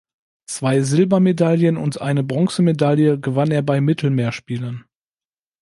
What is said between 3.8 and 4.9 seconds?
Mittelmeerspielen.